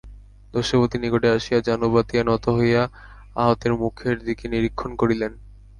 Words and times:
দস্যুপতি 0.53 0.97
নিকটে 0.97 1.27
আসিয়া 1.35 1.59
জানু 1.67 1.87
পাতিয়া 1.93 2.23
নত 2.23 2.45
হইয়া 2.49 2.83
আহতের 3.35 3.73
মুখের 3.81 4.15
দিকে 4.27 4.45
নিরীক্ষণ 4.47 4.91
করিলেন। 4.95 5.31